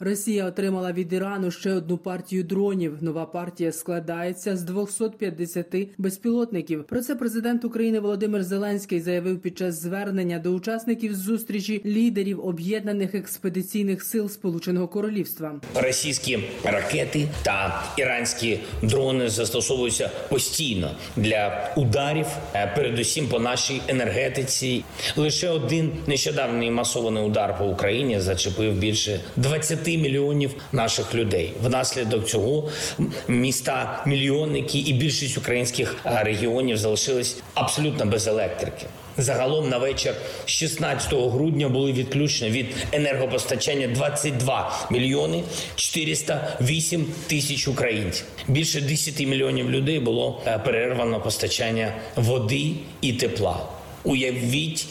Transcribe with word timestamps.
Росія 0.00 0.44
отримала 0.44 0.92
від 0.92 1.12
Ірану 1.12 1.50
ще 1.50 1.72
одну 1.72 1.98
партію 1.98 2.44
дронів. 2.44 2.98
Нова 3.00 3.26
партія 3.26 3.72
складається 3.72 4.56
з 4.56 4.62
250 4.62 5.66
безпілотників. 5.98 6.84
Про 6.84 7.00
це 7.00 7.14
президент 7.14 7.64
України 7.64 8.00
Володимир 8.00 8.44
Зеленський 8.44 9.00
заявив 9.00 9.40
під 9.40 9.58
час 9.58 9.82
звернення 9.82 10.38
до 10.38 10.50
учасників 10.50 11.14
зустрічі 11.14 11.82
лідерів 11.84 12.46
об'єднаних 12.46 13.14
експедиційних 13.14 14.02
сил 14.02 14.28
Сполученого 14.28 14.88
Королівства. 14.88 15.60
Російські 15.74 16.38
ракети 16.64 17.28
та 17.42 17.84
іранські 17.96 18.60
дрони 18.82 19.28
застосовуються 19.28 20.10
постійно 20.28 20.90
для 21.16 21.72
ударів, 21.76 22.26
е, 22.54 22.72
передусім 22.76 23.28
по 23.28 23.38
нашій 23.38 23.80
енергетиці. 23.88 24.84
Лише 25.16 25.48
один 25.48 25.92
нещодавний 26.06 26.70
масований 26.70 27.24
удар 27.24 27.58
по 27.58 27.66
Україні 27.66 28.20
зачепив 28.20 28.74
більше 28.74 29.20
20 29.36 29.87
мільйонів 29.96 30.54
наших 30.72 31.14
людей. 31.14 31.52
Внаслідок 31.62 32.26
цього 32.26 32.68
міста 33.28 34.02
мільйонники 34.06 34.78
і 34.78 34.92
більшість 34.92 35.38
українських 35.38 35.96
е, 36.06 36.22
регіонів 36.24 36.76
залишились 36.76 37.36
абсолютно 37.54 38.06
без 38.06 38.26
електрики. 38.26 38.86
Загалом 39.18 39.68
на 39.68 39.78
вечір 39.78 40.14
16 40.44 41.12
грудня 41.12 41.68
були 41.68 41.92
відключені 41.92 42.50
від 42.50 42.66
енергопостачання 42.92 43.88
22 43.88 44.86
мільйони 44.90 45.42
408 45.74 47.06
тисяч 47.26 47.68
українців. 47.68 48.26
Більше 48.48 48.80
10 48.80 49.20
мільйонів 49.20 49.70
людей 49.70 50.00
було 50.00 50.42
е, 50.46 50.58
перервано 50.58 51.20
постачання 51.20 51.94
води 52.16 52.72
і 53.00 53.12
тепла. 53.12 53.56
Уявіть, 54.04 54.86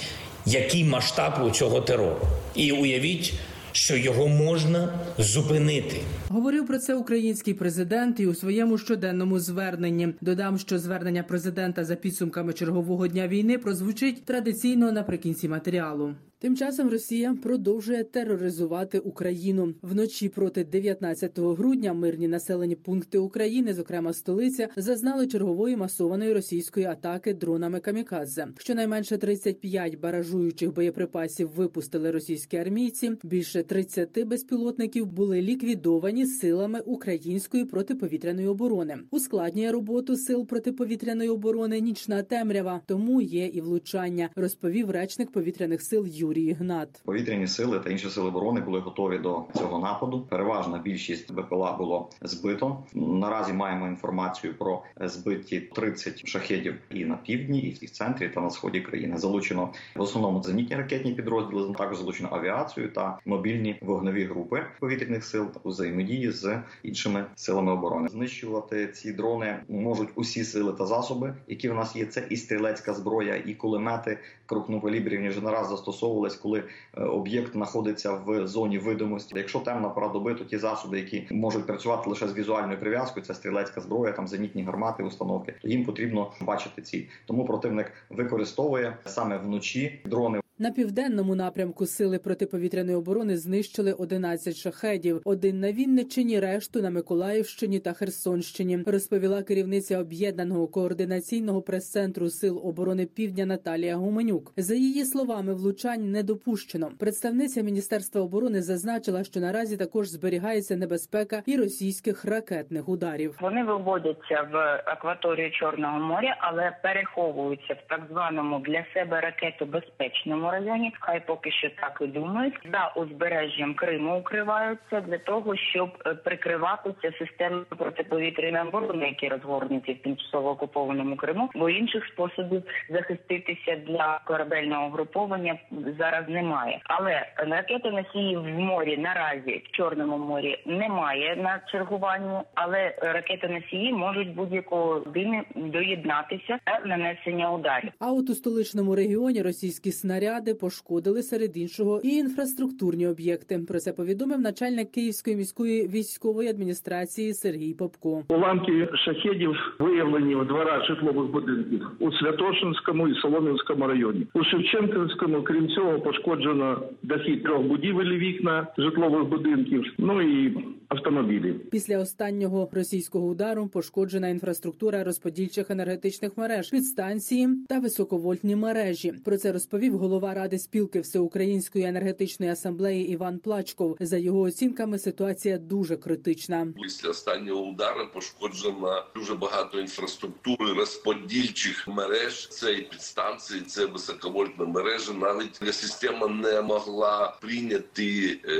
який 0.45 0.83
масштаб 0.83 1.33
у 1.45 1.51
цього 1.51 1.81
терору, 1.81 2.27
і 2.55 2.71
уявіть, 2.71 3.33
що 3.77 3.97
його 3.97 4.27
можна 4.27 4.89
зупинити. 5.17 5.95
Говорив 6.29 6.67
про 6.67 6.79
це 6.79 6.95
український 6.95 7.53
президент 7.53 8.19
і 8.19 8.27
у 8.27 8.35
своєму 8.35 8.77
щоденному 8.77 9.39
зверненні. 9.39 10.13
Додам, 10.21 10.57
що 10.57 10.79
звернення 10.79 11.23
президента 11.23 11.85
за 11.85 11.95
підсумками 11.95 12.53
чергового 12.53 13.07
дня 13.07 13.27
війни 13.27 13.57
прозвучить 13.57 14.25
традиційно 14.25 14.91
наприкінці 14.91 15.47
матеріалу. 15.47 16.15
Тим 16.39 16.55
часом 16.55 16.89
Росія 16.89 17.35
продовжує 17.43 18.03
тероризувати 18.03 18.99
Україну 18.99 19.73
вночі 19.81 20.29
проти 20.29 20.63
19 20.63 21.39
грудня. 21.39 21.93
Мирні 21.93 22.27
населені 22.27 22.75
пункти 22.75 23.17
України, 23.17 23.73
зокрема 23.73 24.13
столиця, 24.13 24.69
зазнали 24.75 25.27
чергової 25.27 25.75
масованої 25.75 26.33
російської 26.33 26.85
атаки 26.85 27.33
дронами 27.33 27.79
камікадзе. 27.79 28.47
Щонайменше 28.57 29.17
35 29.17 29.99
баражуючих 29.99 30.73
боєприпасів 30.73 31.49
випустили 31.49 32.11
російські 32.11 32.57
армійці. 32.57 33.11
Більше 33.23 33.63
30 33.63 34.23
безпілотників 34.25 35.05
були 35.05 35.41
ліквідовані 35.41 36.25
силами 36.25 36.79
української 36.79 37.65
протиповітряної 37.65 38.47
оборони. 38.47 38.97
Ускладнює 39.11 39.71
роботу 39.71 40.17
сил 40.17 40.47
протиповітряної 40.47 41.29
оборони 41.29 41.79
нічна 41.79 42.23
темрява, 42.23 42.81
тому 42.85 43.21
є 43.21 43.45
і 43.45 43.61
влучання, 43.61 44.29
розповів 44.35 44.91
речник 44.91 45.31
повітряних 45.31 45.81
сил 45.81 46.07
Юрій 46.27 46.53
Гнат. 46.53 47.01
Повітряні 47.05 47.47
сили 47.47 47.79
та 47.79 47.89
інші 47.89 48.09
сили 48.09 48.27
оборони 48.27 48.61
були 48.61 48.79
готові 48.79 49.17
до 49.17 49.43
цього 49.55 49.79
нападу. 49.79 50.21
Переважна 50.29 50.77
більшість 50.77 51.33
БПЛА 51.33 51.73
було 51.77 52.09
збито. 52.21 52.83
Наразі 52.93 53.53
маємо 53.53 53.87
інформацію 53.87 54.53
про 54.57 54.83
збиті 55.01 55.59
30 55.59 56.27
шахедів 56.27 56.75
і 56.89 57.05
на 57.05 57.17
півдні, 57.17 57.59
і 57.81 57.85
в 57.85 57.89
центрі 57.89 58.29
та 58.29 58.41
на 58.41 58.49
сході 58.49 58.81
країни. 58.81 59.17
Залучено 59.17 59.69
в 59.95 60.01
основному 60.01 60.43
зенітні 60.43 60.75
ракетні 60.75 61.13
підрозділи. 61.13 61.73
Також 61.73 61.97
залучено 61.97 62.29
авіацію 62.31 62.91
та 62.91 63.19
мобільні 63.25 63.79
вогневі 63.81 64.23
групи 64.23 64.65
повітряних 64.79 65.25
сил 65.25 65.47
у 65.63 65.69
взаємодії 65.69 66.31
з 66.31 66.61
іншими 66.83 67.25
силами 67.35 67.71
оборони. 67.71 68.09
Знищувати 68.09 68.87
ці 68.87 69.13
дрони 69.13 69.59
можуть 69.69 70.09
усі 70.15 70.43
сили 70.43 70.73
та 70.73 70.85
засоби, 70.85 71.35
які 71.47 71.69
в 71.69 71.73
нас 71.73 71.95
є. 71.95 72.05
Це 72.05 72.27
і 72.29 72.35
стрілецька 72.35 72.93
зброя, 72.93 73.35
і 73.45 73.53
кулемети 73.53 74.19
крупнокалібрівні 74.45 75.29
вже 75.29 75.41
нараз 75.41 75.71
застосовувались, 76.17 76.35
коли 76.35 76.63
е, 76.97 77.03
об'єкт 77.03 77.53
знаходиться 77.53 78.13
в 78.13 78.47
зоні 78.47 78.79
видимості. 78.79 79.33
Якщо 79.37 79.59
темна 79.59 79.89
пора 79.89 80.07
доби, 80.07 80.33
то 80.33 80.43
ті 80.43 80.57
засоби, 80.57 80.99
які 80.99 81.27
можуть 81.31 81.67
працювати 81.67 82.09
лише 82.09 82.27
з 82.27 82.33
візуальною 82.33 82.79
прив'язкою, 82.79 83.25
це 83.25 83.33
стрілецька 83.33 83.81
зброя, 83.81 84.13
там 84.13 84.27
зенітні 84.27 84.63
гармати, 84.63 85.03
установки. 85.03 85.53
То 85.61 85.67
їм 85.67 85.85
потрібно 85.85 86.31
бачити 86.41 86.81
ціль. 86.81 87.03
Тому 87.25 87.45
противник 87.45 87.91
використовує 88.09 88.97
саме 89.05 89.37
вночі 89.37 90.01
дрони. 90.05 90.39
На 90.59 90.71
південному 90.71 91.35
напрямку 91.35 91.85
сили 91.85 92.19
протиповітряної 92.19 92.97
оборони 92.97 93.37
знищили 93.37 93.93
11 93.93 94.55
шахедів. 94.55 95.21
Один 95.25 95.59
на 95.59 95.71
Вінниччині, 95.71 96.39
решту 96.39 96.81
на 96.81 96.89
Миколаївщині 96.89 97.79
та 97.79 97.93
Херсонщині. 97.93 98.79
Розповіла 98.87 99.43
керівниця 99.43 99.99
об'єднаного 99.99 100.67
координаційного 100.67 101.61
прес-центру 101.61 102.29
сил 102.29 102.61
оборони 102.63 103.05
Півдня 103.05 103.45
Наталія 103.45 103.95
Гуменюк. 103.95 104.53
За 104.57 104.75
її 104.75 105.05
словами, 105.05 105.53
влучань 105.53 106.11
не 106.11 106.23
допущено. 106.23 106.91
Представниця 106.99 107.61
міністерства 107.61 108.21
оборони 108.21 108.61
зазначила, 108.61 109.23
що 109.23 109.39
наразі 109.39 109.77
також 109.77 110.07
зберігається 110.07 110.75
небезпека 110.75 111.41
і 111.45 111.57
російських 111.57 112.25
ракетних 112.25 112.89
ударів. 112.89 113.37
Вони 113.41 113.63
виводяться 113.63 114.47
в 114.51 114.83
акваторію 114.85 115.51
Чорного 115.51 115.99
моря, 115.99 116.37
але 116.39 116.77
переховуються 116.83 117.73
в 117.73 117.89
так 117.89 118.01
званому 118.09 118.59
для 118.59 118.85
себе 118.93 119.21
ракетобезпечному 119.21 120.46
районі. 120.51 120.93
Хай 120.99 121.21
поки 121.27 121.51
що 121.51 121.69
так 121.69 121.97
і 122.01 122.07
думають. 122.07 122.53
За 122.71 122.93
узбережжям 122.95 123.73
Криму 123.73 124.19
укриваються 124.19 125.01
для 125.01 125.17
того, 125.17 125.55
щоб 125.55 125.89
е, 126.05 126.13
прикриватися 126.13 127.11
системою 127.19 127.65
протиповітряної 127.77 128.67
оборони, 128.67 129.05
які 129.05 129.27
розгорнуті 129.27 129.93
в 129.93 130.01
тимчасово 130.01 130.49
окупованому 130.49 131.15
Криму, 131.15 131.49
бо 131.55 131.69
інших 131.69 132.05
способів 132.05 132.63
захиститися 132.89 133.75
для 133.87 134.19
корабельного 134.25 134.89
груповання 134.89 135.57
зараз 135.99 136.29
немає. 136.29 136.81
Але 136.83 137.25
ракети 137.37 137.91
носії 137.91 138.37
в 138.37 138.47
морі 138.47 138.97
наразі 138.97 139.63
в 139.65 139.71
чорному 139.77 140.17
морі 140.17 140.63
немає 140.65 141.35
на 141.35 141.61
чергуванні, 141.71 142.39
але 142.55 142.95
ракети 143.01 143.47
носії 143.47 143.93
можуть 143.93 144.35
будь-якого 144.35 144.93
години 144.93 145.43
доєднатися 145.55 146.59
та 146.63 146.81
нанесення 146.85 147.53
ударів. 147.53 147.91
А 147.99 148.11
от 148.11 148.29
у 148.29 148.35
столичному 148.35 148.95
регіоні 148.95 149.41
російські 149.41 149.91
снаряди 149.91 150.36
пошкодили 150.53 151.23
серед 151.23 151.57
іншого 151.57 152.01
і 152.03 152.09
інфраструктурні 152.09 153.07
об'єкти. 153.07 153.59
Про 153.67 153.79
це 153.79 153.93
повідомив 153.93 154.39
начальник 154.39 154.91
Київської 154.91 155.35
міської 155.35 155.87
військової 155.87 156.49
адміністрації 156.49 157.33
Сергій 157.33 157.73
Попко. 157.73 158.23
Уламки 158.29 158.89
шахедів 159.05 159.55
виявлені 159.79 160.35
у 160.35 160.45
дворах 160.45 160.85
житлових 160.87 161.31
будинків 161.31 161.87
у 161.99 162.11
Святошинському 162.11 163.07
і 163.07 163.15
Солом'янському 163.15 163.87
районі. 163.87 164.27
У 164.33 164.43
Шевченківському, 164.43 165.43
крім 165.43 165.67
цього, 165.67 165.99
пошкоджено 165.99 166.81
дахи 167.03 167.37
трьох 167.37 167.61
будівель, 167.61 168.17
вікна 168.17 168.67
житлових 168.77 169.23
будинків. 169.23 169.83
Ну 169.97 170.21
і 170.21 170.57
автомобілі. 170.87 171.53
Після 171.53 171.97
останнього 171.97 172.69
російського 172.71 173.27
удару 173.27 173.67
пошкоджена 173.67 174.29
інфраструктура 174.29 175.03
розподільчих 175.03 175.69
енергетичних 175.69 176.37
мереж, 176.37 176.69
підстанції 176.69 177.49
та 177.69 177.79
високовольтні 177.79 178.55
мережі. 178.55 179.13
Про 179.25 179.37
це 179.37 179.51
розповів 179.51 179.97
голова 179.97 180.33
ради 180.33 180.59
спілки 180.59 180.99
Всеукраїнської 180.99 181.85
енергетичної 181.85 182.51
асамблеї 182.51 183.09
Іван 183.09 183.39
Плачков. 183.39 183.97
За 183.99 184.17
його 184.17 184.39
оцінками, 184.39 184.99
ситуація 184.99 185.57
дуже 185.57 185.97
критична. 185.97 186.67
Після 186.81 187.09
останнього 187.09 187.61
удару 187.61 188.07
пошкоджено 188.13 189.05
дуже 189.15 189.35
багато 189.35 189.79
інфраструктури 189.79 190.73
розподільчих 190.73 191.87
мереж. 191.87 192.47
Це 192.47 192.73
і 192.73 192.81
підстанції, 192.81 193.61
це 193.61 193.85
високовольтна 193.85 194.65
мережа. 194.65 195.13
Навіть 195.13 195.75
система 195.75 196.27
не 196.27 196.61
могла 196.61 197.37
прийняти 197.41 198.39
е, 198.45 198.59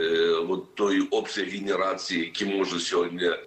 от 0.50 0.76
той 0.76 1.02
обсяг 1.02 1.46
генерації 1.46 2.17
станції, 2.18 2.26
які 2.26 2.58
може 2.58 2.80
сьогодні 2.80 3.24
е, 3.24 3.38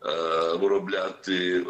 виробляти 0.60 1.56
е, 1.56 1.62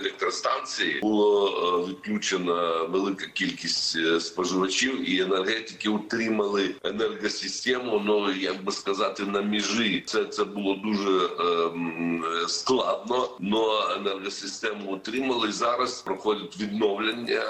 електростанції, 0.00 1.00
було 1.00 1.48
е, 1.48 1.90
відключена 1.90 2.82
велика 2.82 3.26
кількість 3.26 4.20
споживачів, 4.20 5.10
і 5.10 5.20
енергетики 5.20 5.88
утримали 5.88 6.74
енергосистему. 6.84 8.02
Ну 8.04 8.32
як 8.32 8.64
би 8.64 8.72
сказати, 8.72 9.22
на 9.22 9.42
межі 9.42 10.02
це 10.06 10.24
це 10.24 10.44
було 10.44 10.74
дуже 10.84 11.28
складно. 12.48 13.28
але 13.40 13.96
енергосистему 13.96 14.92
утримали. 14.92 15.52
Зараз 15.52 16.02
проходить 16.02 16.60
відновлення 16.60 17.42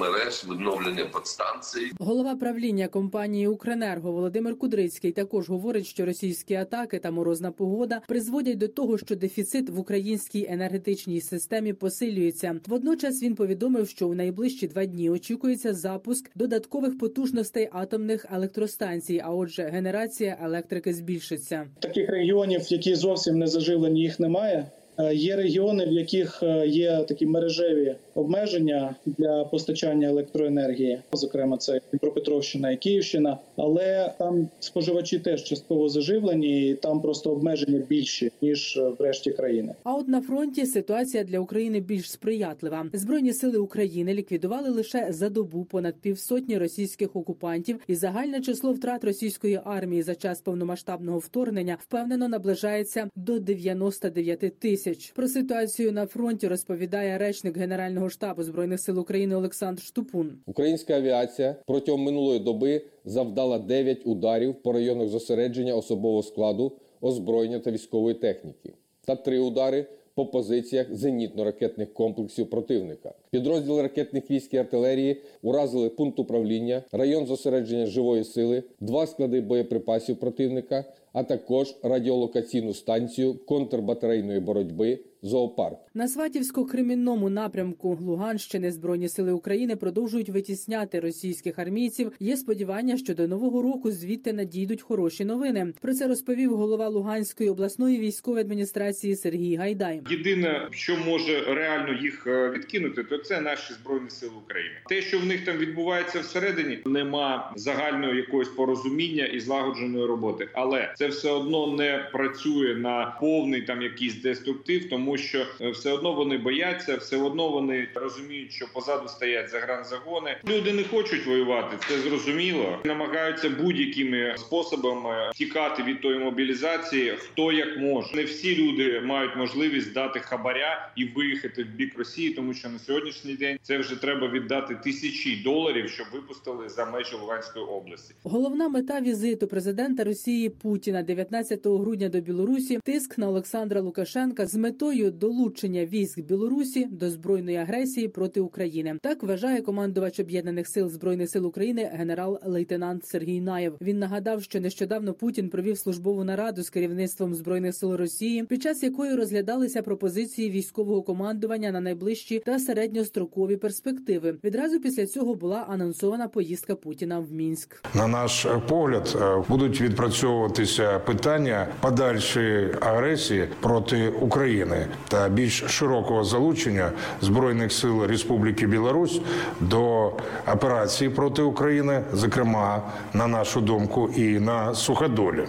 мереж, 0.00 0.44
відновлення 0.50 1.04
підстанцій. 1.04 1.92
Голова 1.98 2.34
правління 2.34 2.88
компанії 2.88 3.48
Укренерго 3.48 4.12
Володимир 4.12 4.58
Кудрицький 4.58 5.12
також 5.12 5.48
говорить, 5.48 5.86
що 5.86 6.06
російські 6.06 6.54
атаки 6.54 6.98
та 6.98 7.10
морозна 7.10 7.50
погода 7.50 8.00
призводять 8.26 8.58
до 8.58 8.68
того, 8.68 8.98
що 8.98 9.16
дефіцит 9.16 9.70
в 9.70 9.78
українській 9.78 10.46
енергетичній 10.50 11.20
системі 11.20 11.72
посилюється. 11.72 12.60
Водночас 12.66 13.22
він 13.22 13.34
повідомив, 13.34 13.88
що 13.88 14.08
у 14.08 14.14
найближчі 14.14 14.66
два 14.66 14.84
дні 14.84 15.10
очікується 15.10 15.74
запуск 15.74 16.30
додаткових 16.34 16.98
потужностей 16.98 17.68
атомних 17.72 18.26
електростанцій. 18.34 19.22
А 19.24 19.34
отже, 19.34 19.62
генерація 19.62 20.38
електрики 20.42 20.94
збільшиться. 20.94 21.66
Таких 21.80 22.10
регіонів, 22.10 22.72
які 22.72 22.94
зовсім 22.94 23.38
не 23.38 23.46
заживлені, 23.46 24.00
їх 24.00 24.20
немає. 24.20 24.66
Е, 24.98 25.14
Є 25.14 25.36
регіони, 25.36 25.86
в 25.86 25.92
яких 25.92 26.42
е, 26.42 26.66
є 26.66 27.04
такі 27.08 27.26
мережеві 27.26 27.96
обмеження 28.16 28.94
для 29.06 29.44
постачання 29.44 30.08
електроенергії, 30.08 31.00
зокрема, 31.12 31.56
це 31.56 31.80
Дніпропетровщина 31.90 32.70
і 32.70 32.76
Київщина, 32.76 33.38
але 33.56 34.12
там 34.18 34.48
споживачі 34.60 35.18
теж 35.18 35.44
частково 35.44 35.88
заживлені, 35.88 36.68
і 36.68 36.74
там 36.74 37.00
просто 37.00 37.30
обмеження 37.30 37.82
більші 37.88 38.32
ніж 38.42 38.76
е, 38.76 38.88
в 38.98 39.00
решті 39.00 39.30
країни. 39.30 39.74
А 39.84 39.94
от 39.94 40.08
на 40.08 40.20
фронті 40.20 40.66
ситуація 40.66 41.24
для 41.24 41.38
України 41.38 41.80
більш 41.80 42.10
сприятлива. 42.10 42.86
Збройні 42.92 43.32
сили 43.32 43.58
України 43.58 44.14
ліквідували 44.14 44.70
лише 44.70 45.06
за 45.10 45.28
добу 45.28 45.64
понад 45.64 45.94
півсотні 45.94 46.58
російських 46.58 47.16
окупантів, 47.16 47.80
і 47.88 47.94
загальне 47.94 48.40
число 48.40 48.72
втрат 48.72 49.04
російської 49.04 49.60
армії 49.64 50.02
за 50.02 50.14
час 50.14 50.40
повномасштабного 50.40 51.18
вторгнення 51.18 51.76
впевнено 51.80 52.28
наближається 52.28 53.10
до 53.16 53.38
99 53.38 54.58
тисяч. 54.58 55.12
Про 55.14 55.28
ситуацію 55.28 55.92
на 55.92 56.06
фронті 56.06 56.48
розповідає 56.48 57.18
речник 57.18 57.56
Генерального 57.56 58.05
штабу 58.10 58.42
збройних 58.42 58.80
сил 58.80 59.00
України 59.00 59.34
Олександр 59.34 59.82
Штупун. 59.82 60.38
Українська 60.46 60.94
авіація 60.94 61.56
протягом 61.66 62.02
минулої 62.02 62.40
доби 62.40 62.84
завдала 63.04 63.58
9 63.58 64.06
ударів 64.06 64.54
по 64.62 64.72
районах 64.72 65.08
зосередження 65.08 65.74
особового 65.74 66.22
складу, 66.22 66.72
озброєння 67.00 67.58
та 67.58 67.70
військової 67.70 68.14
техніки, 68.14 68.72
та 69.04 69.16
3 69.16 69.38
удари 69.38 69.86
по 70.14 70.26
позиціях 70.26 70.90
зенітно-ракетних 70.90 71.86
комплексів 71.86 72.50
противника. 72.50 73.14
Підрозділи 73.30 73.82
ракетних 73.82 74.30
військ 74.30 74.54
і 74.54 74.56
артилерії 74.56 75.22
уразили 75.42 75.88
пункт 75.88 76.18
управління, 76.18 76.82
район 76.92 77.26
зосередження 77.26 77.86
живої 77.86 78.24
сили, 78.24 78.62
два 78.80 79.06
склади 79.06 79.40
боєприпасів 79.40 80.16
противника, 80.16 80.84
а 81.12 81.22
також 81.22 81.74
радіолокаційну 81.82 82.74
станцію 82.74 83.34
контрбатарейної 83.34 84.40
боротьби 84.40 84.98
зоопарк. 85.22 85.78
На 85.94 86.08
Сватівсько-Кремінному 86.08 87.28
напрямку 87.28 87.98
Луганщини 88.00 88.72
збройні 88.72 89.08
сили 89.08 89.32
України 89.32 89.76
продовжують 89.76 90.28
витісняти 90.28 91.00
російських 91.00 91.58
армійців. 91.58 92.12
Є 92.20 92.36
сподівання, 92.36 92.96
що 92.96 93.14
до 93.14 93.28
нового 93.28 93.62
року 93.62 93.90
звідти 93.90 94.32
надійдуть 94.32 94.82
хороші 94.82 95.24
новини. 95.24 95.72
Про 95.80 95.94
це 95.94 96.06
розповів 96.06 96.56
голова 96.56 96.88
Луганської 96.88 97.50
обласної 97.50 97.98
військової 97.98 98.44
адміністрації 98.44 99.16
Сергій 99.16 99.56
Гайдай. 99.56 100.02
Єдине, 100.10 100.68
що 100.70 100.96
може 101.06 101.40
реально 101.40 102.02
їх 102.02 102.26
е, 102.26 102.50
відкинути, 102.50 103.04
то 103.04 103.15
це 103.18 103.40
наші 103.40 103.72
збройні 103.72 104.10
сили 104.10 104.32
України. 104.44 104.76
Те, 104.88 105.02
що 105.02 105.18
в 105.18 105.26
них 105.26 105.44
там 105.44 105.56
відбувається 105.56 106.20
всередині, 106.20 106.78
нема 106.86 107.52
загального 107.56 108.14
якогось 108.14 108.48
порозуміння 108.48 109.24
і 109.24 109.40
злагодженої 109.40 110.06
роботи, 110.06 110.48
але 110.52 110.92
це 110.96 111.08
все 111.08 111.30
одно 111.30 111.66
не 111.66 112.08
працює 112.12 112.74
на 112.74 113.16
повний 113.20 113.62
там 113.62 113.82
якийсь 113.82 114.22
деструктив, 114.22 114.88
тому 114.88 115.18
що 115.18 115.46
е, 115.60 115.70
все 115.70 115.92
одно 115.92 116.12
вони 116.12 116.38
бояться, 116.38 116.96
все 116.96 117.16
одно 117.16 117.48
вони 117.48 117.88
розуміють, 117.94 118.52
що 118.52 118.66
позаду 118.72 119.08
стоять 119.08 119.50
загранзагони. 119.50 120.36
Люди 120.48 120.72
не 120.72 120.84
хочуть 120.84 121.26
воювати, 121.26 121.76
це 121.88 121.98
зрозуміло. 121.98 122.78
Намагаються 122.84 123.50
будь-якими 123.50 124.34
способами 124.38 125.30
тікати 125.34 125.82
від 125.82 126.00
тої 126.00 126.18
мобілізації, 126.18 127.14
хто 127.18 127.52
як 127.52 127.78
може. 127.78 128.16
Не 128.16 128.24
всі 128.24 128.56
люди 128.56 129.00
мають 129.04 129.36
можливість 129.36 129.92
дати 129.92 130.20
хабаря 130.20 130.90
і 130.96 131.04
виїхати 131.04 131.64
в 131.64 131.66
бік 131.66 131.98
Росії, 131.98 132.30
тому 132.30 132.54
що 132.54 132.68
на 132.68 132.78
сьогоднішній 133.12 133.46
день 133.46 133.58
це 133.62 133.78
вже 133.78 134.00
треба 134.00 134.28
віддати 134.28 134.74
тисячі 134.74 135.42
доларів, 135.42 135.90
щоб 135.90 136.06
випустили 136.12 136.68
за 136.68 136.86
межі 136.86 137.16
Луганської 137.16 137.64
області. 137.64 138.14
Головна 138.22 138.68
мета 138.68 139.00
візиту 139.00 139.46
президента 139.46 140.04
Росії 140.04 140.50
Путіна 140.50 141.02
19 141.02 141.66
грудня 141.66 142.08
до 142.08 142.20
Білорусі 142.20 142.78
тиск 142.84 143.18
на 143.18 143.28
Олександра 143.28 143.80
Лукашенка 143.80 144.46
з 144.46 144.54
метою 144.54 145.10
долучення 145.10 145.86
військ 145.86 146.20
Білорусі 146.20 146.84
до 146.84 147.10
збройної 147.10 147.56
агресії 147.56 148.08
проти 148.08 148.40
України. 148.40 148.98
Так 149.02 149.22
вважає 149.22 149.62
командувач 149.62 150.20
об'єднаних 150.20 150.68
сил 150.68 150.88
збройних 150.88 151.30
сил 151.30 151.46
України 151.46 151.90
генерал-лейтенант 151.94 153.06
Сергій 153.06 153.40
Наєв. 153.40 153.76
Він 153.80 153.98
нагадав, 153.98 154.42
що 154.42 154.60
нещодавно 154.60 155.14
Путін 155.14 155.48
провів 155.48 155.78
службову 155.78 156.24
нараду 156.24 156.62
з 156.62 156.70
керівництвом 156.70 157.34
збройних 157.34 157.74
сил 157.74 157.94
Росії, 157.94 158.44
під 158.44 158.62
час 158.62 158.82
якої 158.82 159.14
розглядалися 159.14 159.82
пропозиції 159.82 160.50
військового 160.50 161.02
командування 161.02 161.72
на 161.72 161.80
найближчі 161.80 162.42
та 162.46 162.58
середньострокові 162.96 163.56
перспективи. 163.56 164.34
Відразу 164.44 164.80
після 164.80 165.06
цього 165.06 165.34
була 165.34 165.66
анонсована 165.68 166.28
поїздка 166.28 166.74
Путіна 166.74 167.18
в 167.18 167.32
Мінськ. 167.32 167.84
На 167.94 168.06
наш 168.06 168.46
погляд, 168.68 169.16
е, 169.20 169.42
будуть 169.48 169.80
відпрацьовуватися 169.80 170.98
питання 170.98 171.66
подальшої 171.80 172.74
агресії 172.80 173.48
проти 173.60 174.08
України 174.08 174.86
та 175.08 175.28
більш 175.28 175.64
широкого 175.68 176.24
залучення 176.24 176.92
збройних 177.22 177.72
сил 177.72 178.04
Республіки 178.04 178.66
Білорусь 178.66 179.20
до 179.60 180.12
операції 180.52 181.10
проти 181.10 181.42
України, 181.42 182.04
зокрема 182.12 182.92
на 183.14 183.26
нашу 183.26 183.60
думку, 183.60 184.10
і 184.16 184.40
на 184.40 184.74
суходолі. 184.74 185.46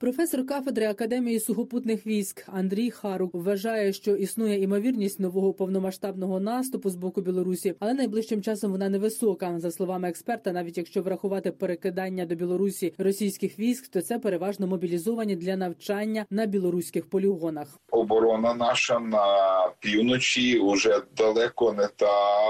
Професор 0.00 0.46
кафедри 0.46 0.86
Академії 0.86 1.40
сухопутних 1.40 2.06
військ 2.06 2.44
Андрій 2.52 2.90
Харук 2.90 3.30
вважає, 3.34 3.92
що 3.92 4.16
існує 4.16 4.62
імовірність 4.62 5.20
нового 5.20 5.52
повномасштабного 5.52 6.40
наступу 6.40 6.90
з 6.90 6.96
боку 6.96 7.20
Білорусі, 7.20 7.74
але 7.80 7.94
найближчим 7.94 8.42
часом 8.42 8.72
вона 8.72 8.88
невисока. 8.88 9.54
За 9.58 9.70
словами 9.70 10.08
експерта, 10.08 10.52
навіть 10.52 10.78
якщо 10.78 11.02
врахувати 11.02 11.52
перекидання 11.52 12.26
до 12.26 12.34
Білорусі 12.34 12.94
російських 12.98 13.58
військ, 13.58 13.88
то 13.88 14.00
це 14.00 14.18
переважно 14.18 14.66
мобілізовані 14.66 15.36
для 15.36 15.56
навчання 15.56 16.26
на 16.30 16.46
білоруських 16.46 17.10
полігонах. 17.10 17.68
Оборона 17.90 18.54
наша 18.54 19.00
на 19.00 19.26
півночі 19.80 20.60
вже 20.64 21.02
далеко 21.16 21.72
не 21.72 21.88
та, 21.96 22.40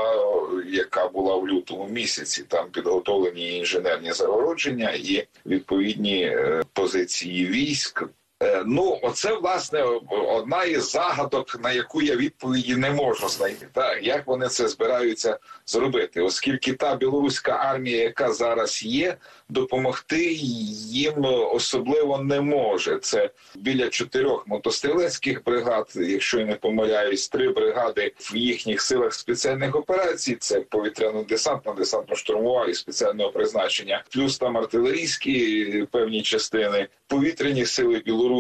яка 0.71 1.09
була 1.09 1.37
в 1.37 1.49
лютому 1.49 1.89
місяці. 1.89 2.45
Там 2.49 2.71
підготовлені 2.71 3.59
інженерні 3.59 4.13
загородження 4.13 4.91
і 4.91 5.27
відповідні 5.47 6.23
е, 6.25 6.63
позиції 6.73 7.44
військ. 7.49 8.09
Е, 8.45 8.63
Ну, 8.67 8.99
оце 9.03 9.35
власне 9.35 9.83
одна 10.29 10.65
із 10.65 10.91
загадок, 10.91 11.61
на 11.63 11.73
яку 11.73 12.03
я 12.03 12.17
відповіді 12.17 12.77
не 12.77 12.91
можу 12.91 13.29
знайти. 13.29 13.69
Так 13.73 13.99
як 14.03 14.27
вони 14.27 14.49
це 14.49 14.69
збираються 14.69 15.39
зробити, 15.67 16.21
оскільки 16.21 16.73
та 16.73 16.97
білоруська 16.97 17.53
армія, 17.53 18.03
яка 18.03 18.33
зараз 18.33 18.83
є, 18.83 19.17
допомогти 19.49 20.33
їм 20.33 21.25
особливо 21.53 22.19
не 22.19 22.41
може. 22.41 22.99
Це 22.99 23.31
біля 23.55 23.89
чотирьох 23.89 24.47
мотострілецьких 24.47 25.45
бригад, 25.45 25.93
якщо 25.95 26.39
я 26.39 26.47
не 26.47 26.55
помиляюсь, 26.55 27.29
три 27.29 27.49
бригади 27.49 28.13
в 28.19 28.37
їхніх 28.37 28.81
силах 28.81 29.15
спеціальних 29.15 29.77
операцій. 29.77 30.37
Це 30.41 30.61
повітряно-десантна, 30.61 31.75
десантно-штурмова 31.75 32.69
і 32.69 32.75
спеціального 32.75 33.31
призначення, 33.31 34.05
плюс 34.11 34.39
там 34.39 34.57
артилерійські 34.57 35.65
певні 35.91 36.23
частини, 36.23 36.89
повітряні 37.07 37.67
сили 37.67 38.03
Білорусі. 38.05 38.34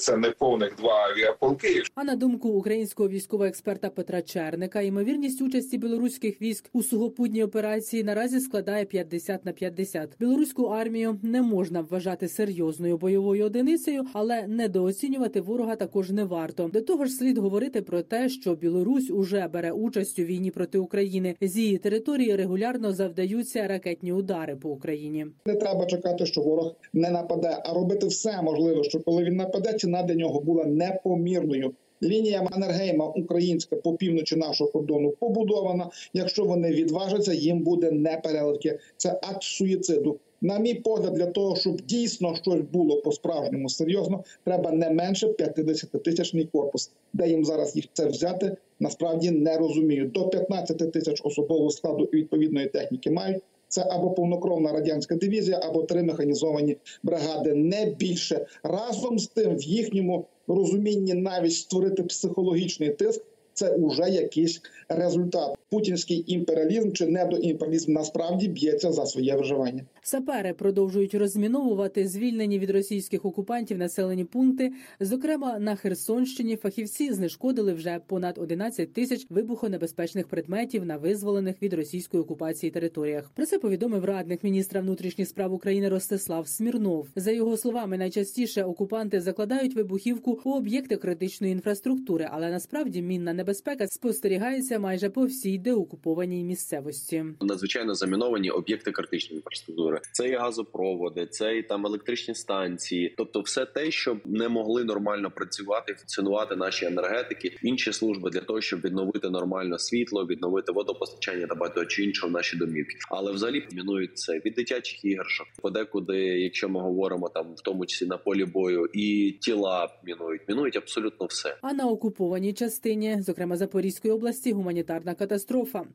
Це 0.00 0.16
не 0.16 0.30
повних 0.30 0.76
два 0.76 1.08
авіаполки. 1.10 1.82
А 1.94 2.04
на 2.04 2.16
думку 2.16 2.48
українського 2.48 3.08
військового 3.08 3.48
експерта 3.48 3.90
Петра 3.90 4.22
Черника, 4.22 4.80
ймовірність 4.80 5.42
участі 5.42 5.78
білоруських 5.78 6.42
військ 6.42 6.70
у 6.72 6.82
сухопутній 6.82 7.44
операції 7.44 8.04
наразі 8.04 8.40
складає 8.40 8.84
50 8.84 9.44
на 9.44 9.52
50. 9.52 10.16
Білоруську 10.20 10.64
армію 10.64 11.18
не 11.22 11.42
можна 11.42 11.80
вважати 11.80 12.28
серйозною 12.28 12.96
бойовою 12.96 13.44
одиницею, 13.44 14.04
але 14.12 14.46
недооцінювати 14.46 15.40
ворога 15.40 15.76
також 15.76 16.10
не 16.10 16.24
варто. 16.24 16.70
До 16.72 16.80
того 16.80 17.04
ж, 17.04 17.12
слід 17.12 17.38
говорити 17.38 17.82
про 17.82 18.02
те, 18.02 18.28
що 18.28 18.54
Білорусь 18.54 19.10
уже 19.10 19.48
бере 19.48 19.72
участь 19.72 20.18
у 20.18 20.22
війні 20.22 20.50
проти 20.50 20.78
України. 20.78 21.34
З 21.40 21.58
її 21.58 21.78
території 21.78 22.36
регулярно 22.36 22.92
завдаються 22.92 23.68
ракетні 23.68 24.12
удари 24.12 24.56
по 24.56 24.70
Україні. 24.70 25.26
Не 25.46 25.54
треба 25.54 25.86
чекати, 25.86 26.26
що 26.26 26.40
ворог 26.40 26.74
не 26.92 27.10
нападе, 27.10 27.62
а 27.64 27.74
робити 27.74 28.06
все 28.06 28.42
можливе, 28.42 28.84
що 28.84 29.00
коли 29.00 29.24
він 29.24 29.33
він 29.34 29.38
нападе, 29.38 29.72
ціна 29.72 30.02
для 30.02 30.14
нього 30.14 30.40
була 30.40 30.64
непомірною. 30.64 31.72
Лінія 32.02 32.42
Маннергейма 32.42 33.06
українська 33.06 33.76
по 33.76 33.92
півночі 33.92 34.36
нашого 34.36 34.70
кордону 34.70 35.10
побудована. 35.10 35.90
Якщо 36.12 36.44
вони 36.44 36.70
відважаться, 36.70 37.32
їм 37.32 37.60
буде 37.60 37.90
непереливки. 37.90 38.78
Це 38.96 39.10
акт 39.22 39.42
суїциду. 39.42 40.18
На 40.40 40.58
мій 40.58 40.74
погляд, 40.74 41.12
для 41.12 41.26
того, 41.26 41.56
щоб 41.56 41.80
дійсно 41.80 42.34
щось 42.34 42.60
було 42.72 42.96
по 42.96 43.12
справжньому 43.12 43.68
серйозно, 43.68 44.24
треба 44.44 44.70
не 44.72 44.90
менше 44.90 45.28
50 45.28 45.90
тисячний 46.02 46.44
корпус. 46.44 46.90
Де 47.12 47.28
їм 47.28 47.44
зараз 47.44 47.76
їх 47.76 47.84
це 47.92 48.06
взяти, 48.06 48.56
насправді 48.80 49.30
не 49.30 49.58
розумію. 49.58 50.08
До 50.08 50.28
15 50.28 50.92
тисяч 50.92 51.20
особового 51.24 51.70
складу 51.70 52.08
і 52.12 52.16
відповідної 52.16 52.66
техніки 52.66 53.10
мають. 53.10 53.42
Це 53.74 53.86
або 53.90 54.10
повнокровна 54.10 54.72
радянська 54.72 55.14
дивізія, 55.14 55.60
або 55.62 55.82
три 55.82 56.02
механізовані 56.02 56.76
бригади, 57.02 57.54
не 57.54 57.86
більше 57.86 58.46
разом 58.62 59.18
з 59.18 59.26
тим, 59.26 59.56
в 59.56 59.62
їхньому 59.62 60.26
розумінні 60.48 61.14
навіть 61.14 61.52
створити 61.52 62.02
психологічний 62.02 62.90
тиск. 62.90 63.24
Це 63.54 63.76
вже 63.78 64.10
якийсь 64.10 64.60
результат. 64.88 65.54
Путінський 65.74 66.24
імперіалізм 66.26 66.92
чи 66.92 67.06
недоімперіалізм 67.06 67.92
насправді 67.92 68.48
б'ється 68.48 68.92
за 68.92 69.06
своє 69.06 69.36
виживання. 69.36 69.84
Сапери 70.02 70.52
продовжують 70.52 71.14
розміновувати 71.14 72.08
звільнені 72.08 72.58
від 72.58 72.70
російських 72.70 73.24
окупантів 73.24 73.78
населені 73.78 74.24
пункти. 74.24 74.72
Зокрема, 75.00 75.58
на 75.58 75.76
Херсонщині 75.76 76.56
фахівці 76.56 77.12
знешкодили 77.12 77.72
вже 77.72 78.00
понад 78.06 78.38
11 78.38 78.92
тисяч 78.92 79.26
вибухонебезпечних 79.30 80.28
предметів 80.28 80.84
на 80.84 80.96
визволених 80.96 81.62
від 81.62 81.74
російської 81.74 82.22
окупації 82.22 82.70
територіях. 82.70 83.30
Про 83.34 83.46
це 83.46 83.58
повідомив 83.58 84.04
радник 84.04 84.44
міністра 84.44 84.80
внутрішніх 84.80 85.28
справ 85.28 85.52
України 85.52 85.88
Ростислав 85.88 86.48
Смірнов. 86.48 87.08
За 87.16 87.30
його 87.30 87.56
словами, 87.56 87.98
найчастіше 87.98 88.62
окупанти 88.62 89.20
закладають 89.20 89.74
вибухівку 89.76 90.40
у 90.44 90.50
об'єкти 90.50 90.96
критичної 90.96 91.52
інфраструктури, 91.52 92.28
але 92.30 92.50
насправді 92.50 93.02
мінна 93.02 93.32
небезпека 93.32 93.86
спостерігається 93.86 94.78
майже 94.78 95.10
по 95.10 95.26
всій 95.26 95.63
деокупованій 95.64 96.44
місцевості. 96.44 97.24
Надзвичайно 97.40 97.94
заміновані 97.94 98.50
об'єкти 98.50 98.92
критичної 98.92 99.36
інфраструктури. 99.36 100.00
Це 100.12 100.28
і 100.28 100.34
газопроводи, 100.34 101.26
це 101.26 101.58
і 101.58 101.62
там 101.62 101.86
електричні 101.86 102.34
станції, 102.34 103.14
тобто 103.16 103.40
все 103.40 103.66
те, 103.66 103.90
що 103.90 104.16
не 104.24 104.48
могли 104.48 104.84
нормально 104.84 105.30
працювати, 105.30 105.94
функціонувати 105.94 106.56
наші 106.56 106.86
енергетики, 106.86 107.56
інші 107.62 107.92
служби 107.92 108.30
для 108.30 108.40
того, 108.40 108.60
щоб 108.60 108.80
відновити 108.80 109.30
нормально 109.30 109.78
світло, 109.78 110.26
відновити 110.26 110.72
водопостачання 110.72 111.46
та 111.46 111.54
багато 111.54 111.84
чи 111.84 112.04
іншого 112.04 112.28
в 112.28 112.32
наші 112.32 112.56
домівки. 112.56 112.96
Але 113.10 113.32
взагалі 113.32 113.66
мінують 113.72 114.18
це 114.18 114.40
від 114.44 114.54
дитячих 114.54 115.04
іграшок, 115.04 115.46
подекуди, 115.62 116.18
якщо 116.18 116.68
ми 116.68 116.80
говоримо 116.80 117.28
там, 117.28 117.54
в 117.54 117.60
тому 117.60 117.86
числі 117.86 118.06
на 118.06 118.16
полі 118.16 118.44
бою, 118.44 118.88
і 118.92 119.32
тіла 119.40 119.88
мінують, 120.04 120.42
мінують 120.48 120.76
абсолютно 120.76 121.26
все. 121.26 121.56
А 121.62 121.72
на 121.72 121.86
окупованій 121.86 122.52
частині, 122.52 123.16
зокрема 123.20 123.56
Запорізької 123.56 124.14
області, 124.14 124.52
гуманітарна 124.52 125.14
катастрофа. 125.14 125.43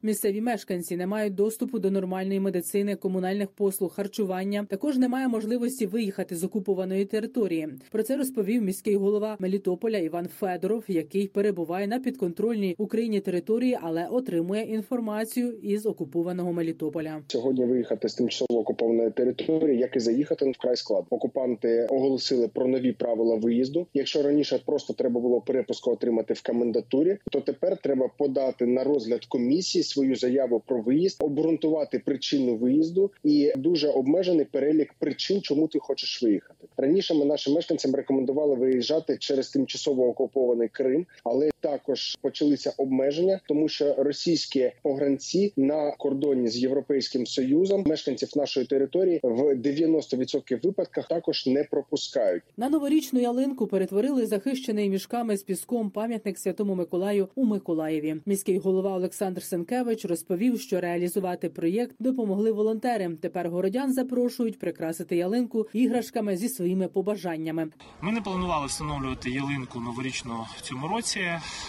Місцеві 0.02 0.42
мешканці 0.42 0.98
не 0.98 1.08
мають 1.08 1.36
доступу 1.36 1.80
до 1.80 1.92
нормальної 1.92 2.40
медицини, 2.40 2.96
комунальних 2.96 3.50
послуг, 3.50 3.94
харчування. 3.94 4.66
Також 4.70 4.98
немає 4.98 5.28
можливості 5.28 5.86
виїхати 5.86 6.36
з 6.36 6.44
окупованої 6.44 7.06
території. 7.06 7.70
Про 7.92 8.04
це 8.04 8.18
розповів 8.18 8.62
міський 8.62 8.96
голова 8.96 9.38
Мелітополя 9.40 9.98
Іван 9.98 10.28
Федоров, 10.28 10.84
який 10.88 11.28
перебуває 11.28 11.88
на 11.88 12.00
підконтрольній 12.00 12.76
Україні 12.78 13.20
території, 13.20 13.78
але 13.82 14.08
отримує 14.08 14.64
інформацію 14.64 15.52
із 15.52 15.86
окупованого 15.86 16.54
Мелітополя. 16.54 17.22
Сьогодні 17.28 17.66
виїхати 17.66 18.10
з 18.10 18.16
тимчасово 18.16 18.60
окупованої 18.60 19.12
території, 19.12 19.78
як 19.78 19.96
і 19.96 20.00
заїхати 20.00 20.46
ну, 20.46 20.52
вкрай 20.52 20.76
складно. 20.76 21.08
Окупанти 21.10 21.88
оголосили 21.90 22.48
про 22.48 22.68
нові 22.68 22.92
правила 22.92 23.36
виїзду. 23.36 23.88
Якщо 23.94 24.24
раніше 24.24 24.60
просто 24.66 24.94
треба 24.94 25.20
було 25.22 25.42
перепуску 25.42 25.92
отримати 25.92 26.34
в 26.34 26.42
комендатурі, 26.42 27.18
то 27.32 27.42
тепер 27.42 27.78
треба 27.78 28.10
подати 28.18 28.66
на 28.66 28.84
розгляд 28.84 29.26
комісії 29.26 29.39
свою 29.84 30.16
заяву 30.16 30.64
про 30.66 30.82
виїзд, 30.82 31.24
обґрунтувати 31.24 32.00
причину 32.00 32.56
виїзду 32.56 33.12
і 33.24 33.54
дуже 33.58 33.90
обмежений 33.90 34.46
перелік 34.46 34.94
причин, 35.00 35.42
чому 35.42 35.68
ти 35.68 35.80
хочеш 35.80 36.24
виїхати. 36.24 36.68
Раніше 36.78 37.14
ми 37.14 37.26
нашим 37.26 37.54
мешканцям 37.54 37.96
рекомендували 37.96 38.56
виїжджати 38.56 39.18
через 39.18 39.50
тимчасово 39.50 40.08
окупований 40.08 40.68
Крим, 40.68 41.06
але 41.24 41.50
також 41.60 42.16
почалися 42.22 42.74
обмеження, 42.78 43.40
тому 43.48 43.70
що 43.70 43.96
російські 43.98 44.72
погранці 44.82 45.54
на 45.58 45.92
кордоні 45.92 46.48
з 46.48 46.58
європейським 46.58 47.26
союзом 47.26 47.84
мешканців 47.86 48.30
нашої 48.36 48.66
території 48.66 49.20
в 49.24 49.56
90% 49.56 50.64
випадках 50.64 51.08
також 51.08 51.48
не 51.48 51.64
пропускають. 51.64 52.44
На 52.58 52.70
новорічну 52.70 53.20
ялинку 53.20 53.68
перетворили 53.68 54.26
захищений 54.26 54.90
мішками 54.90 55.38
з 55.38 55.44
піском 55.44 55.90
пам'ятник 55.90 56.40
Святому 56.40 56.76
Миколаю 56.76 57.28
у 57.36 57.46
Миколаєві. 57.46 58.16
Міський 58.26 58.58
голова 58.58 58.96
Олександр 58.96 59.29
Сенкевич 59.38 60.06
розповів, 60.06 60.62
що 60.62 60.82
реалізувати 60.82 61.50
проєкт 61.50 61.96
допомогли 62.00 62.52
волонтери. 62.52 63.10
Тепер 63.22 63.50
городян 63.50 63.94
запрошують 63.94 64.60
прикрасити 64.60 65.16
ялинку 65.16 65.68
іграшками 65.74 66.38
зі 66.38 66.50
своїми 66.50 66.88
побажаннями. 66.88 67.68
Ми 68.02 68.12
не 68.12 68.22
планували 68.22 68.68
встановлювати 68.68 69.30
ялинку 69.30 69.80
новорічну 69.80 70.46
в 70.58 70.62
цьому 70.62 70.88
році, 70.88 71.22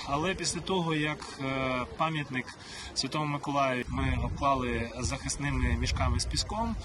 але 0.06 0.34
після 0.34 0.60
того 0.60 0.94
як 0.94 1.38
е, 1.40 1.44
пам'ятник 1.96 2.44
Святому 2.94 3.26
Миколаю 3.26 3.84
ми 3.88 4.18
обклали 4.24 4.90
захисними 5.00 5.76
мішками 5.80 6.20
з 6.20 6.24
піском. 6.24 6.76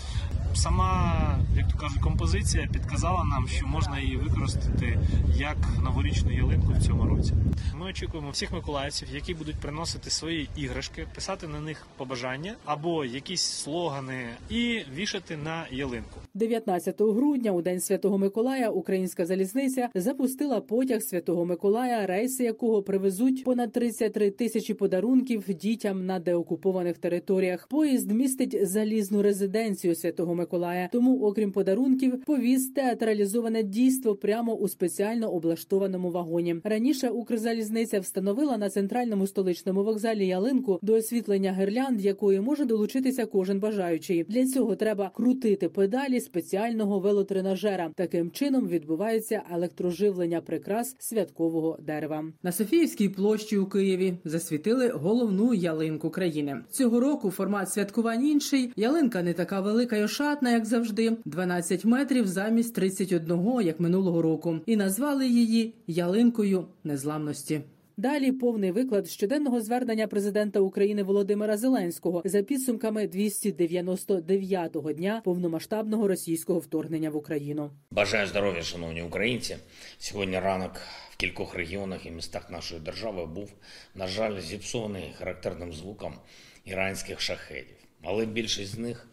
Сама, 0.56 1.40
як 1.56 1.72
то 1.72 1.78
кажуть, 1.78 2.02
композиція 2.02 2.68
підказала 2.74 3.24
нам, 3.24 3.48
що 3.48 3.68
можна 3.68 4.00
її 4.00 4.18
використати 4.18 5.00
як 5.36 5.58
новорічну 5.84 6.32
ялинку 6.32 6.74
в 6.74 6.84
цьому 6.84 7.06
році. 7.06 7.34
Ми 7.76 7.86
очікуємо 7.86 8.30
всіх 8.30 8.52
миколаївців, 8.52 9.08
які 9.12 9.34
будуть 9.34 9.56
приносити 9.56 10.10
свої 10.10 10.50
іграшки, 10.56 10.65
писати 11.16 11.48
на 11.48 11.60
них 11.60 11.88
побажання 11.98 12.54
або 12.66 13.06
якісь 13.06 13.42
слогани 13.42 14.30
і 14.50 14.80
вішати 14.96 15.38
на 15.38 15.66
ялинку. 15.72 16.20
19 16.34 17.02
грудня, 17.02 17.52
у 17.52 17.62
день 17.62 17.80
Святого 17.80 18.18
Миколая, 18.18 18.70
українська 18.70 19.26
залізниця 19.26 19.90
запустила 19.96 20.62
потяг 20.62 21.02
Святого 21.02 21.46
Миколая, 21.46 22.08
рейси 22.08 22.44
якого 22.44 22.84
привезуть 22.84 23.44
понад 23.44 23.72
33 23.72 24.32
тисячі 24.32 24.74
подарунків 24.74 25.44
дітям 25.54 26.06
на 26.06 26.20
деокупованих 26.20 26.98
територіях. 26.98 27.68
Поїзд 27.68 28.12
містить 28.12 28.68
залізну 28.68 29.22
резиденцію 29.22 29.96
Святого 29.96 30.36
Миколая. 30.36 30.90
Тому, 30.92 31.24
окрім 31.24 31.52
подарунків, 31.52 32.22
повіз 32.26 32.68
театралізоване 32.68 33.64
дійство 33.64 34.16
прямо 34.16 34.54
у 34.54 34.68
спеціально 34.68 35.32
облаштованому 35.34 36.12
вагоні. 36.12 36.56
Раніше 36.64 37.10
Укрзалізниця 37.10 38.00
встановила 38.00 38.58
на 38.58 38.70
центральному 38.70 39.28
столичному 39.28 39.84
вокзалі 39.84 40.28
ялинку 40.28 40.55
до 40.82 40.94
освітлення 40.94 41.52
гирлянд, 41.52 42.02
якої 42.02 42.40
може 42.40 42.66
долучитися 42.66 43.26
кожен 43.26 43.60
бажаючий. 43.60 44.24
Для 44.24 44.46
цього 44.46 44.76
треба 44.76 45.12
крутити 45.16 45.70
педалі 45.70 46.20
спеціального 46.20 47.00
велотренажера. 47.00 47.92
Таким 47.96 48.32
чином 48.32 48.68
відбувається 48.68 49.42
електроживлення 49.54 50.42
прикрас 50.42 50.96
святкового 51.00 51.78
дерева. 51.82 52.24
На 52.44 52.52
Софіївській 52.52 53.10
площі 53.10 53.58
у 53.58 53.66
Києві 53.66 54.14
засвітили 54.26 54.90
головну 54.90 55.54
ялинку 55.54 56.10
країни. 56.10 56.58
Цього 56.72 57.00
року 57.00 57.32
формат 57.32 57.72
святкувань 57.72 58.26
інший. 58.26 58.72
Ялинка 58.76 59.24
не 59.24 59.34
така 59.34 59.62
велика 59.62 59.98
й 59.98 60.04
ошатна, 60.04 60.52
як 60.52 60.66
завжди, 60.66 61.18
12 61.26 61.86
метрів 61.86 62.28
замість 62.28 62.76
31, 62.76 63.62
як 63.62 63.80
минулого 63.80 64.22
року, 64.22 64.60
і 64.66 64.76
назвали 64.76 65.28
її 65.28 65.74
ялинкою 65.88 66.66
незламності. 66.84 67.62
Далі 67.98 68.32
повний 68.32 68.72
виклад 68.72 69.08
щоденного 69.08 69.62
звернення 69.62 70.08
президента 70.08 70.60
України 70.60 71.04
Володимира 71.04 71.58
Зеленського 71.58 72.22
за 72.26 72.44
підсумками 72.44 73.08
299-го 73.08 74.94
дня 74.94 75.22
повномасштабного 75.26 76.08
російського 76.08 76.60
вторгнення 76.60 77.10
в 77.10 77.16
Україну. 77.16 77.72
Бажаю 77.92 78.28
здоров'я, 78.28 78.64
шановні 78.64 79.02
українці. 79.02 79.58
Сьогодні 79.98 80.40
ранок 80.40 80.72
в 81.10 81.18
кількох 81.18 81.56
регіонах 81.56 82.06
і 82.06 82.12
містах 82.12 82.52
нашої 82.52 82.82
держави 82.82 83.26
був, 83.26 83.54
на 83.96 84.08
жаль, 84.08 84.40
зіпсований 84.40 85.14
характерним 85.18 85.74
звуком 85.74 86.14
іранських 86.66 87.22
шахедів. 87.22 87.78
Але 88.04 88.26
більшість 88.26 88.72
з 88.72 88.78
них, 88.78 89.08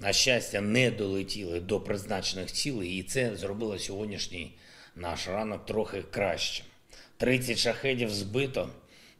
на 0.00 0.12
щастя, 0.12 0.60
не 0.60 0.90
долетіли 0.90 1.60
до 1.60 1.80
призначених 1.80 2.52
цілей, 2.52 2.90
і 2.90 3.02
це 3.02 3.36
зробило 3.36 3.78
сьогоднішній 3.78 4.58
наш 4.96 5.28
ранок 5.28 5.66
трохи 5.66 6.02
кращим. 6.10 6.66
30 7.18 7.58
шахедів 7.58 8.10
збито 8.10 8.70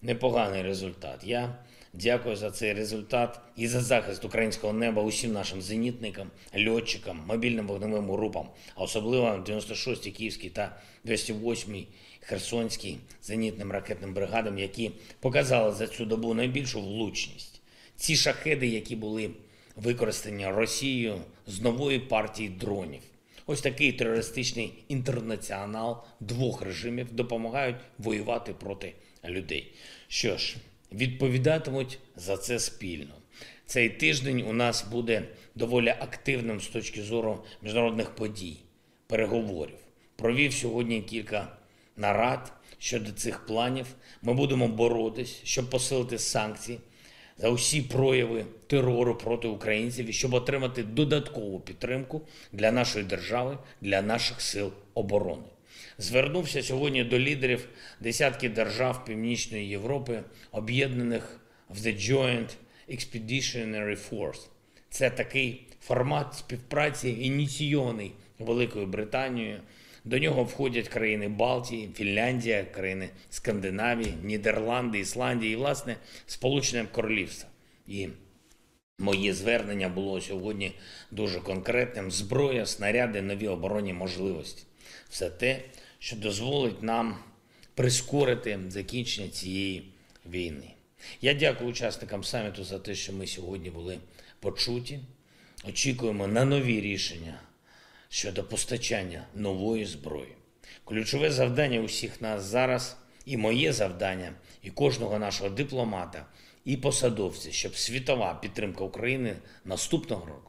непоганий 0.02 0.62
результат. 0.62 1.24
Я 1.24 1.54
дякую 1.92 2.36
за 2.36 2.50
цей 2.50 2.72
результат 2.72 3.40
і 3.56 3.68
за 3.68 3.80
захист 3.80 4.24
українського 4.24 4.72
неба 4.72 5.02
усім 5.02 5.32
нашим 5.32 5.62
зенітникам, 5.62 6.30
льотчикам, 6.66 7.22
мобільним 7.26 7.66
вогневим 7.66 8.10
групам, 8.10 8.48
а 8.74 8.82
особливо 8.82 9.26
96-й 9.26 10.10
Київській 10.10 10.48
та 10.48 10.76
208-й 11.06 11.86
Херсонській 12.20 12.98
зенітним 13.22 13.72
ракетним 13.72 14.14
бригадам, 14.14 14.58
які 14.58 14.90
показали 15.20 15.74
за 15.74 15.86
цю 15.86 16.04
добу 16.04 16.34
найбільшу 16.34 16.80
влучність. 16.80 17.60
Ці 17.96 18.16
шахеди, 18.16 18.66
які 18.66 18.96
були 18.96 19.30
використані 19.76 20.46
Росією 20.48 21.20
з 21.46 21.60
нової 21.60 21.98
партії 21.98 22.48
дронів. 22.48 23.02
Ось 23.50 23.60
такий 23.60 23.92
терористичний 23.92 24.84
інтернаціонал 24.88 26.04
двох 26.20 26.62
режимів 26.62 27.12
допомагають 27.12 27.76
воювати 27.98 28.52
проти 28.52 28.94
людей. 29.24 29.72
Що 30.08 30.36
ж, 30.36 30.56
відповідатимуть 30.92 31.98
за 32.16 32.36
це 32.36 32.58
спільно. 32.58 33.14
Цей 33.66 33.88
тиждень 33.88 34.44
у 34.48 34.52
нас 34.52 34.86
буде 34.90 35.28
доволі 35.54 35.88
активним 35.88 36.60
з 36.60 36.68
точки 36.68 37.02
зору 37.02 37.44
міжнародних 37.62 38.10
подій, 38.14 38.56
переговорів. 39.06 39.78
Провів 40.16 40.52
сьогодні 40.52 41.02
кілька 41.02 41.56
нарад 41.96 42.52
щодо 42.78 43.12
цих 43.12 43.46
планів. 43.46 43.86
Ми 44.22 44.34
будемо 44.34 44.68
боротись, 44.68 45.40
щоб 45.44 45.70
посилити 45.70 46.18
санкції 46.18 46.78
за 47.38 47.49
усі 47.49 47.83
прояви 47.83 48.45
терору 48.66 49.14
проти 49.14 49.49
українців 49.49 50.14
щоб 50.14 50.35
отримати 50.35 50.83
додаткову 50.83 51.61
підтримку 51.61 52.23
для 52.52 52.73
нашої 52.73 53.04
держави, 53.04 53.59
для 53.80 54.02
наших 54.02 54.40
сил 54.40 54.73
оборони. 54.95 55.42
Звернувся 55.99 56.62
сьогодні 56.62 57.04
до 57.04 57.18
лідерів 57.18 57.68
десятки 58.00 58.49
держав 58.49 59.04
Північної 59.04 59.68
Європи, 59.68 60.23
об'єднаних 60.52 61.40
в 61.68 61.78
The 61.78 62.11
Joint 62.11 62.49
Expeditionary 62.88 63.99
Force. 64.11 64.49
Це 64.90 65.11
такий 65.11 65.66
формат 65.80 66.35
співпраці, 66.35 67.09
ініційований 67.21 68.12
Великою 68.38 68.87
Британією. 68.87 69.61
До 70.08 70.18
нього 70.18 70.44
входять 70.44 70.88
країни 70.88 71.28
Балтії, 71.28 71.90
Фінляндія, 71.94 72.64
країни 72.64 73.08
Скандинавії, 73.30 74.14
Нідерланди, 74.22 74.98
Ісландія 74.98 75.52
і, 75.52 75.56
власне, 75.56 75.96
Сполучене 76.26 76.86
Королівство. 76.92 77.48
І 77.86 78.08
моє 78.98 79.34
звернення 79.34 79.88
було 79.88 80.20
сьогодні 80.20 80.72
дуже 81.10 81.40
конкретним: 81.40 82.10
зброя, 82.10 82.66
снаряди, 82.66 83.22
нові 83.22 83.48
оборонні 83.48 83.92
можливості. 83.92 84.62
Все 85.08 85.30
те, 85.30 85.60
що 85.98 86.16
дозволить 86.16 86.82
нам 86.82 87.18
прискорити 87.74 88.60
закінчення 88.68 89.28
цієї 89.28 89.92
війни. 90.30 90.70
Я 91.20 91.34
дякую 91.34 91.70
учасникам 91.70 92.24
саміту 92.24 92.64
за 92.64 92.78
те, 92.78 92.94
що 92.94 93.12
ми 93.12 93.26
сьогодні 93.26 93.70
були 93.70 93.98
почуті. 94.40 95.00
Очікуємо 95.64 96.26
на 96.26 96.44
нові 96.44 96.80
рішення 96.80 97.40
щодо 98.08 98.44
постачання 98.44 99.26
нової 99.34 99.84
зброї. 99.84 100.32
Ключове 100.84 101.30
завдання 101.30 101.80
усіх 101.80 102.20
нас 102.20 102.42
зараз, 102.42 102.96
і 103.24 103.36
моє 103.36 103.72
завдання, 103.72 104.32
і 104.62 104.70
кожного 104.70 105.18
нашого 105.18 105.50
дипломата, 105.50 106.26
і 106.64 106.76
посадовця, 106.76 107.52
щоб 107.52 107.76
світова 107.76 108.34
підтримка 108.34 108.84
України 108.84 109.36
наступного 109.64 110.26
року 110.26 110.48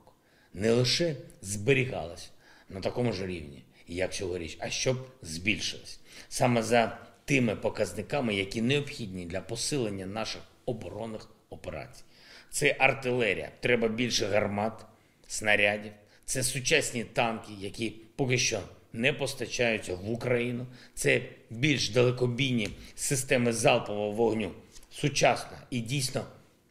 не 0.54 0.72
лише 0.72 1.16
зберігалась 1.42 2.32
на 2.70 2.82
такому 2.82 3.14
ж 3.14 3.26
рівні, 3.26 3.64
як 3.88 4.14
цьогоріч, 4.14 4.58
а 4.60 4.70
щоб 4.70 5.08
збільшилась. 5.22 6.00
Саме 6.30 6.64
за 6.64 6.98
тими 7.26 7.56
показниками, 7.56 8.36
які 8.36 8.62
необхідні 8.62 9.26
для 9.26 9.42
посилення 9.42 10.06
наших 10.06 10.42
оборонних 10.66 11.30
операцій. 11.50 12.04
Це 12.50 12.76
артилерія, 12.80 13.52
треба 13.60 13.88
більше 13.88 14.26
гармат, 14.26 14.86
снарядів. 15.28 15.92
Це 16.30 16.44
сучасні 16.44 17.04
танки, 17.04 17.52
які 17.60 17.94
поки 18.16 18.38
що 18.38 18.60
не 18.94 19.14
постачаються 19.14 19.96
в 19.96 20.12
Україну. 20.12 20.66
Це 20.94 21.22
більш 21.50 21.90
далекобійні 21.90 22.70
системи 22.96 23.54
залпового 23.54 24.12
вогню, 24.12 24.52
сучасна 24.92 25.62
і 25.70 25.80
дійсно 25.80 26.26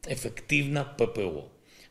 ефективна 0.09 0.85
ППО. 0.85 1.45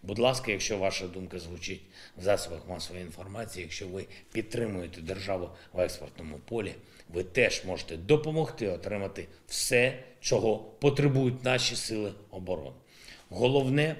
Будь 0.03 0.19
ласка, 0.19 0.51
якщо 0.51 0.77
ваша 0.77 1.07
думка 1.07 1.39
звучить 1.39 1.81
в 2.17 2.21
засобах 2.21 2.69
масової 2.69 3.05
інформації, 3.05 3.63
якщо 3.63 3.87
ви 3.87 4.05
підтримуєте 4.31 5.01
державу 5.01 5.49
в 5.73 5.79
експортному 5.79 6.39
полі, 6.45 6.75
ви 7.09 7.23
теж 7.23 7.65
можете 7.65 7.97
допомогти 7.97 8.67
отримати 8.67 9.27
все, 9.47 10.03
чого 10.19 10.57
потребують 10.57 11.43
наші 11.43 11.75
сили 11.75 12.13
оборони. 12.31 12.75
Головне 13.29 13.95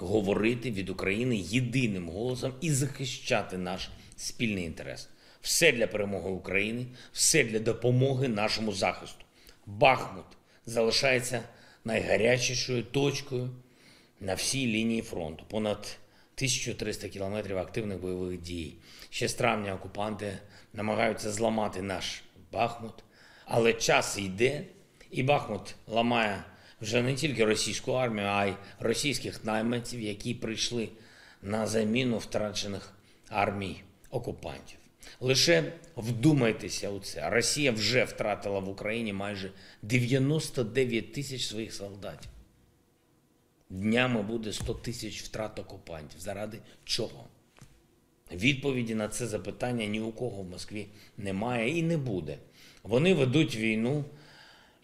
говорити 0.00 0.70
від 0.70 0.88
України 0.88 1.36
єдиним 1.36 2.08
голосом 2.08 2.52
і 2.60 2.72
захищати 2.72 3.58
наш 3.58 3.88
спільний 4.16 4.64
інтерес. 4.64 5.08
Все 5.40 5.72
для 5.72 5.86
перемоги 5.86 6.30
України, 6.30 6.86
все 7.12 7.44
для 7.44 7.58
допомоги 7.58 8.28
нашому 8.28 8.72
захисту. 8.72 9.24
Бахмут 9.66 10.26
залишається 10.66 11.42
найгарячішою 11.84 12.82
точкою 12.82 13.50
на 14.20 14.34
всій 14.34 14.66
лінії 14.66 15.02
фронту. 15.02 15.44
Понад 15.48 15.78
1300 15.78 17.08
кілометрів 17.08 17.58
активних 17.58 18.00
бойових 18.00 18.40
дій. 18.40 18.74
Ще 19.10 19.28
з 19.28 19.34
травня 19.34 19.74
окупанти 19.74 20.38
намагаються 20.72 21.32
зламати 21.32 21.82
наш 21.82 22.22
Бахмут, 22.52 22.94
але 23.44 23.72
час 23.72 24.18
йде, 24.18 24.64
і 25.10 25.22
Бахмут 25.22 25.74
ламає 25.86 26.44
вже 26.80 27.02
не 27.02 27.14
тільки 27.14 27.44
російську 27.44 27.92
армію, 27.92 28.26
а 28.26 28.46
й 28.46 28.54
російських 28.80 29.44
найманців, 29.44 30.00
які 30.00 30.34
прийшли 30.34 30.88
на 31.42 31.66
заміну 31.66 32.18
втрачених 32.18 32.92
армій 33.28 33.82
окупантів. 34.10 34.78
Лише 35.20 35.72
вдумайтеся 35.96 36.90
у 36.90 37.00
це. 37.00 37.30
Росія 37.30 37.72
вже 37.72 38.04
втратила 38.04 38.58
в 38.58 38.68
Україні 38.68 39.12
майже 39.12 39.50
99 39.82 41.12
тисяч 41.12 41.46
своїх 41.46 41.74
солдатів. 41.74 42.30
Днями 43.70 44.22
буде 44.22 44.52
100 44.52 44.74
тисяч 44.74 45.22
втрат 45.22 45.58
окупантів. 45.58 46.20
Заради 46.20 46.58
чого? 46.84 47.24
Відповіді 48.32 48.94
на 48.94 49.08
це 49.08 49.26
запитання 49.26 49.86
ні 49.86 50.00
у 50.00 50.12
кого 50.12 50.42
в 50.42 50.50
Москві 50.50 50.86
немає 51.16 51.78
і 51.78 51.82
не 51.82 51.96
буде. 51.96 52.38
Вони 52.82 53.14
ведуть 53.14 53.56
війну 53.56 54.04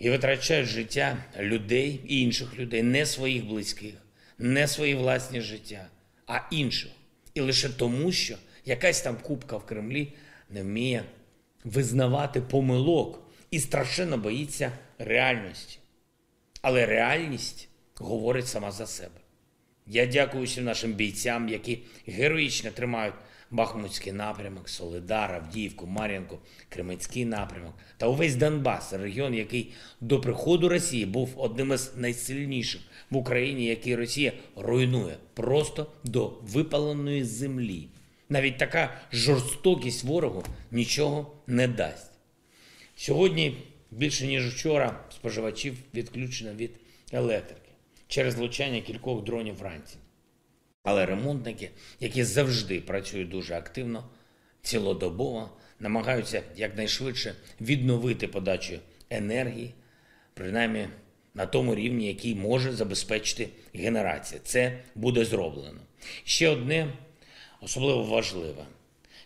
і 0.05 0.11
витрачають 0.11 0.69
життя 0.69 1.25
людей 1.39 2.01
і 2.09 2.21
інших 2.21 2.59
людей, 2.59 2.83
не 2.83 3.07
своїх 3.07 3.47
близьких, 3.47 3.95
не 4.39 4.69
свої 4.69 4.95
власні 4.95 5.41
життя, 5.41 5.87
а 6.27 6.41
інших. 6.51 6.91
І 7.35 7.41
лише 7.41 7.69
тому, 7.69 8.13
що 8.13 8.37
якась 8.65 9.01
там 9.01 9.17
купка 9.23 9.57
в 9.57 9.67
Кремлі 9.67 10.13
не 10.51 10.63
вміє 10.63 11.05
визнавати 11.65 12.41
помилок 12.41 13.31
і 13.51 13.61
страшенно 13.61 14.19
боїться 14.19 14.73
реальності. 14.99 15.79
Але 16.63 16.87
реальність 16.87 17.69
говорить 17.95 18.49
сама 18.49 18.71
за 18.71 18.87
себе. 18.87 19.21
Я 19.87 20.07
дякую 20.07 20.45
всім 20.45 20.65
нашим 20.65 20.93
бійцям, 20.93 21.49
які 21.49 21.79
героїчно 22.07 22.71
тримають 22.71 23.15
Бахмутський 23.51 24.13
напрямок, 24.13 24.69
Солидар, 24.69 25.33
Авдіївку, 25.35 25.87
Мар'їнку, 25.87 26.39
Кременський 26.69 27.25
напрямок 27.25 27.75
та 27.97 28.07
увесь 28.07 28.37
Донбас, 28.37 28.93
регіон, 28.93 29.35
який 29.35 29.73
до 30.01 30.21
приходу 30.21 30.69
Росії 30.69 31.07
був 31.07 31.35
одним 31.37 31.73
із 31.73 31.93
найсильніших 31.97 32.81
в 33.11 33.17
Україні, 33.17 33.65
який 33.65 33.97
Росія 33.97 34.33
руйнує 34.57 35.17
просто 35.35 35.87
до 36.05 36.33
випаленої 36.43 37.25
землі. 37.25 37.89
Навіть 38.29 38.59
така 38.59 38.95
жорстокість 39.13 40.05
ворогу 40.05 40.45
нічого 40.71 41.37
не 41.47 41.69
дасть. 41.69 42.11
Сьогодні 42.97 43.57
більше 43.91 44.27
ніж 44.27 44.55
вчора 44.55 45.05
споживачів 45.11 45.77
відключено 45.95 46.55
від 46.55 46.71
електрики 47.13 47.71
через 48.09 48.35
влучання 48.35 48.81
кількох 48.81 49.25
дронів 49.25 49.55
вранці. 49.57 49.97
Але 50.85 51.07
ремонтники, 51.07 51.71
які 52.01 52.25
завжди 52.25 52.81
працюють 52.81 53.29
дуже 53.29 53.55
активно, 53.55 54.05
цілодобово, 54.63 55.51
намагаються 55.81 56.43
якнайшвидше 56.57 57.35
відновити 57.61 58.29
подачу 58.29 58.79
енергії, 59.11 59.75
принаймні 60.35 60.89
на 61.35 61.47
тому 61.47 61.75
рівні, 61.75 62.07
який 62.07 62.35
може 62.35 62.73
забезпечити 62.73 63.49
генерація. 63.75 64.41
Це 64.45 64.79
буде 64.95 65.25
зроблено. 65.25 65.81
Ще 66.25 66.49
одне 66.49 66.93
особливо 67.61 68.03
важливе. 68.05 68.67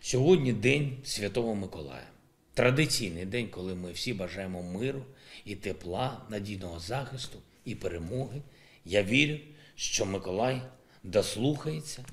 Сьогодні 0.01 0.53
День 0.53 0.97
Святого 1.03 1.55
Миколая. 1.55 2.07
Традиційний 2.53 3.25
день, 3.25 3.47
коли 3.47 3.75
ми 3.75 3.91
всі 3.91 4.13
бажаємо 4.13 4.63
миру 4.63 5.05
і 5.45 5.55
тепла, 5.55 6.21
надійного 6.29 6.79
захисту 6.79 7.39
і 7.65 7.75
перемоги. 7.75 8.41
Я 8.85 9.03
вірю, 9.03 9.37
що 9.75 10.05
Миколай 10.05 10.61
дослухається. 11.03 12.05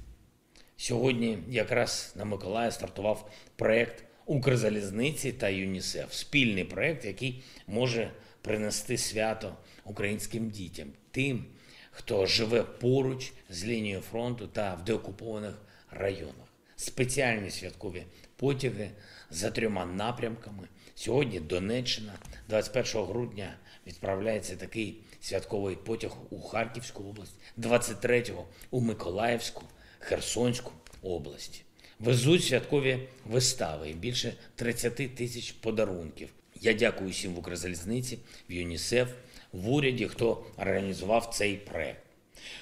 Сьогодні 0.77 1.38
якраз 1.49 2.12
на 2.16 2.25
Миколая 2.25 2.70
стартував 2.70 3.31
проєкт 3.57 4.05
Укрзалізниці 4.27 5.33
та 5.33 5.49
ЮНІСЕФ. 5.49 6.12
Спільний 6.12 6.64
проєкт, 6.64 7.05
який 7.05 7.42
може 7.66 8.11
принести 8.42 8.99
свято 8.99 9.57
українським 9.85 10.51
дітям, 10.51 10.88
тим, 11.11 11.44
хто 11.90 12.27
живе 12.27 12.62
поруч 12.62 13.33
з 13.51 13.64
лінією 13.64 14.01
фронту 14.01 14.46
та 14.46 14.75
в 14.75 14.85
деокупованих 14.85 15.55
районах. 15.90 16.46
Спеціальні 16.77 17.51
святкові 17.51 18.03
потяги 18.37 18.90
за 19.31 19.51
трьома 19.51 19.87
напрямками. 19.87 20.68
Сьогодні 20.94 21.40
Донеччина, 21.40 22.12
21 22.49 23.03
грудня 23.03 23.57
відправляється 23.87 24.57
такий 24.57 25.01
святковий 25.20 25.76
потяг 25.76 26.11
у 26.31 26.40
Харківську 26.40 27.05
область, 27.05 27.35
23-го 27.59 28.46
у 28.70 28.81
Миколаївську, 28.81 29.62
Херсонську 29.98 30.72
області. 31.02 31.62
Везуть 32.00 32.44
святкові 32.44 33.09
вистави 33.24 33.90
і 33.90 33.94
більше 33.94 34.35
30 34.55 35.14
тисяч 35.14 35.52
подарунків. 35.52 36.29
Я 36.61 36.72
дякую 36.72 37.11
всім 37.11 37.35
в 37.35 37.38
Укрзалізниці, 37.38 38.18
в 38.50 38.52
ЮНІСЕФ, 38.52 39.09
в 39.52 39.70
уряді, 39.70 40.07
хто 40.07 40.46
організував 40.57 41.35
цей 41.35 41.57
проект. 41.57 42.05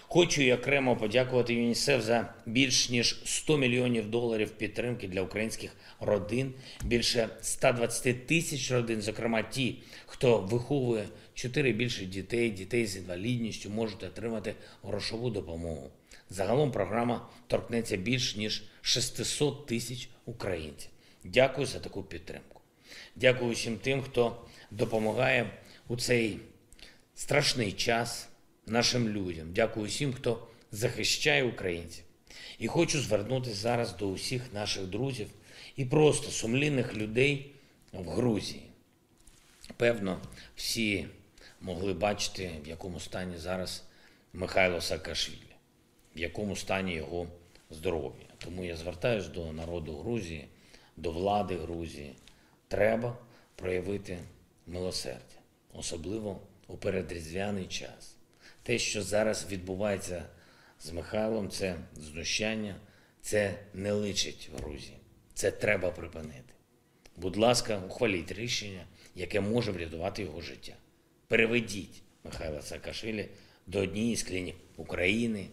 Хочу 0.08 0.42
і 0.42 0.52
окремо 0.52 0.96
подякувати 0.96 1.54
ЮНІСЕФ 1.54 2.04
за 2.04 2.34
більш 2.46 2.90
ніж 2.90 3.22
100 3.24 3.58
мільйонів 3.58 4.10
доларів 4.10 4.50
підтримки 4.50 5.08
для 5.08 5.22
українських 5.22 5.76
родин, 6.00 6.54
більше 6.84 7.28
120 7.40 8.26
тисяч 8.26 8.72
родин, 8.72 9.02
зокрема 9.02 9.42
ті, 9.42 9.76
хто 10.06 10.38
виховує 10.38 11.08
4 11.34 11.72
більше 11.72 12.04
дітей, 12.04 12.50
дітей 12.50 12.86
з 12.86 12.96
інвалідністю, 12.96 13.70
можуть 13.70 14.02
отримати 14.02 14.54
грошову 14.82 15.30
допомогу. 15.30 15.90
Загалом 16.30 16.72
програма 16.72 17.28
торкнеться 17.46 17.96
більш 17.96 18.36
ніж 18.36 18.62
600 18.82 19.66
тисяч 19.66 20.08
українців. 20.24 20.90
Дякую 21.24 21.66
за 21.66 21.78
таку 21.78 22.02
підтримку. 22.02 22.60
Дякую 23.16 23.52
всім 23.52 23.76
тим, 23.76 24.02
хто 24.02 24.46
допомагає 24.70 25.50
у 25.88 25.96
цей 25.96 26.38
страшний 27.14 27.72
час 27.72 28.28
нашим 28.66 29.08
людям. 29.08 29.52
Дякую 29.52 29.86
всім, 29.86 30.12
хто 30.12 30.46
захищає 30.72 31.44
українців. 31.44 32.04
І 32.58 32.66
хочу 32.66 33.00
звернутися 33.00 33.54
зараз 33.56 33.96
до 33.96 34.08
усіх 34.08 34.52
наших 34.52 34.86
друзів 34.86 35.28
і 35.76 35.84
просто 35.84 36.30
сумлінних 36.30 36.94
людей 36.94 37.54
в 37.92 38.08
Грузії. 38.08 38.62
Певно, 39.76 40.20
всі 40.56 41.06
могли 41.60 41.92
бачити, 41.92 42.50
в 42.64 42.68
якому 42.68 43.00
стані 43.00 43.38
зараз 43.38 43.84
Михайло 44.32 44.80
Саакашвілі, 44.80 45.56
в 46.16 46.18
якому 46.18 46.56
стані 46.56 46.94
його 46.94 47.26
здоров'я. 47.70 48.26
Тому 48.38 48.64
я 48.64 48.76
звертаюся 48.76 49.28
до 49.28 49.52
народу 49.52 49.96
Грузії, 49.96 50.44
до 50.96 51.10
влади 51.10 51.56
Грузії. 51.56 52.14
Треба 52.68 53.16
проявити 53.56 54.18
милосердя, 54.66 55.38
особливо 55.72 56.40
у 56.66 56.76
передріздвяний 56.76 57.66
час. 57.66 58.13
Те, 58.64 58.78
що 58.78 59.02
зараз 59.02 59.46
відбувається 59.50 60.24
з 60.80 60.90
Михайлом, 60.90 61.50
це 61.50 61.76
знущання, 61.96 62.76
це 63.20 63.58
не 63.74 63.92
личить 63.92 64.50
Грузії. 64.56 64.96
Це 65.34 65.50
треба 65.50 65.90
припинити. 65.90 66.54
Будь 67.16 67.36
ласка, 67.36 67.82
ухваліть 67.86 68.32
рішення, 68.32 68.86
яке 69.14 69.40
може 69.40 69.72
врятувати 69.72 70.22
його 70.22 70.40
життя. 70.40 70.72
Переведіть 71.28 72.02
Михайла 72.24 72.62
Саакашвілі 72.62 73.28
до 73.66 73.80
однієї 73.80 74.16
з 74.16 74.22
клінік 74.22 74.56
України, 74.76 75.46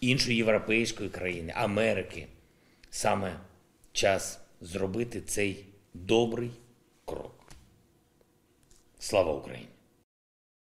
іншої 0.00 0.36
європейської 0.36 1.08
країни, 1.08 1.52
Америки. 1.56 2.26
Саме 2.90 3.40
час 3.92 4.40
зробити 4.60 5.20
цей 5.20 5.64
добрий 5.94 6.50
крок. 7.04 7.52
Слава 8.98 9.32
Україні! 9.32 9.75